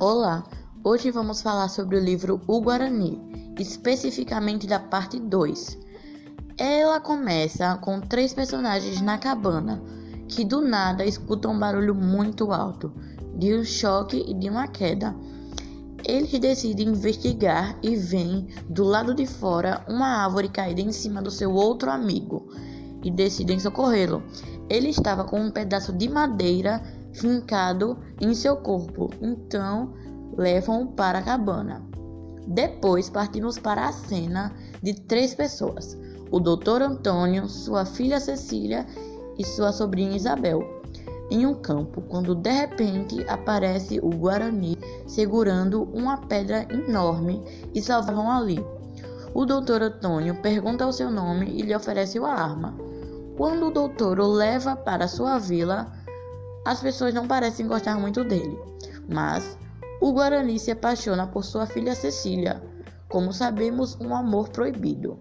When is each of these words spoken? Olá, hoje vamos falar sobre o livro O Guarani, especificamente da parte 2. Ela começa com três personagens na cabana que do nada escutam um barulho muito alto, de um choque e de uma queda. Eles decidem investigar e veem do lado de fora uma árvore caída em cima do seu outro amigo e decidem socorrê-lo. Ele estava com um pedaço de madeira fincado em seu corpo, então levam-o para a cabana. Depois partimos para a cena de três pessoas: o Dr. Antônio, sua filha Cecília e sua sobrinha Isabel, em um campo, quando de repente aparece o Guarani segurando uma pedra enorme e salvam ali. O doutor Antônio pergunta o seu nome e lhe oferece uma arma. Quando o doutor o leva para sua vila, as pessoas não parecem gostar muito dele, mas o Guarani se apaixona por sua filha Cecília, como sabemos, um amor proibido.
Olá, 0.00 0.42
hoje 0.82 1.12
vamos 1.12 1.40
falar 1.40 1.68
sobre 1.68 1.96
o 1.96 2.00
livro 2.00 2.40
O 2.48 2.60
Guarani, 2.60 3.54
especificamente 3.60 4.66
da 4.66 4.80
parte 4.80 5.20
2. 5.20 5.78
Ela 6.58 6.98
começa 6.98 7.76
com 7.76 8.00
três 8.00 8.34
personagens 8.34 9.00
na 9.00 9.18
cabana 9.18 9.80
que 10.26 10.44
do 10.44 10.60
nada 10.60 11.04
escutam 11.04 11.52
um 11.52 11.58
barulho 11.60 11.94
muito 11.94 12.50
alto, 12.50 12.92
de 13.36 13.54
um 13.54 13.64
choque 13.64 14.24
e 14.26 14.34
de 14.34 14.50
uma 14.50 14.66
queda. 14.66 15.14
Eles 16.04 16.40
decidem 16.40 16.88
investigar 16.88 17.78
e 17.80 17.94
veem 17.94 18.48
do 18.68 18.82
lado 18.82 19.14
de 19.14 19.26
fora 19.26 19.84
uma 19.88 20.24
árvore 20.24 20.48
caída 20.48 20.80
em 20.80 20.90
cima 20.90 21.22
do 21.22 21.30
seu 21.30 21.52
outro 21.52 21.88
amigo 21.88 22.48
e 23.04 23.12
decidem 23.12 23.60
socorrê-lo. 23.60 24.24
Ele 24.68 24.88
estava 24.88 25.22
com 25.22 25.40
um 25.40 25.52
pedaço 25.52 25.92
de 25.92 26.08
madeira 26.08 26.82
fincado 27.14 27.98
em 28.20 28.34
seu 28.34 28.56
corpo, 28.56 29.10
então 29.20 29.94
levam-o 30.36 30.88
para 30.88 31.18
a 31.20 31.22
cabana. 31.22 31.82
Depois 32.46 33.08
partimos 33.08 33.58
para 33.58 33.88
a 33.88 33.92
cena 33.92 34.52
de 34.82 34.94
três 34.94 35.34
pessoas: 35.34 35.96
o 36.30 36.38
Dr. 36.38 36.82
Antônio, 36.82 37.48
sua 37.48 37.84
filha 37.84 38.20
Cecília 38.20 38.86
e 39.38 39.44
sua 39.44 39.72
sobrinha 39.72 40.16
Isabel, 40.16 40.82
em 41.30 41.46
um 41.46 41.54
campo, 41.54 42.02
quando 42.02 42.34
de 42.34 42.50
repente 42.50 43.24
aparece 43.28 43.98
o 44.02 44.10
Guarani 44.10 44.78
segurando 45.06 45.84
uma 45.94 46.18
pedra 46.18 46.66
enorme 46.70 47.42
e 47.74 47.80
salvam 47.80 48.30
ali. 48.30 48.64
O 49.32 49.44
doutor 49.44 49.82
Antônio 49.82 50.40
pergunta 50.42 50.86
o 50.86 50.92
seu 50.92 51.10
nome 51.10 51.46
e 51.46 51.62
lhe 51.62 51.74
oferece 51.74 52.18
uma 52.18 52.32
arma. 52.32 52.76
Quando 53.36 53.66
o 53.66 53.72
doutor 53.72 54.20
o 54.20 54.26
leva 54.28 54.76
para 54.76 55.08
sua 55.08 55.38
vila, 55.38 55.92
as 56.64 56.80
pessoas 56.80 57.12
não 57.12 57.26
parecem 57.26 57.66
gostar 57.66 57.98
muito 57.98 58.24
dele, 58.24 58.58
mas 59.08 59.58
o 60.00 60.12
Guarani 60.12 60.58
se 60.58 60.70
apaixona 60.70 61.26
por 61.26 61.44
sua 61.44 61.66
filha 61.66 61.94
Cecília, 61.94 62.62
como 63.08 63.32
sabemos, 63.32 63.98
um 64.00 64.14
amor 64.14 64.48
proibido. 64.48 65.18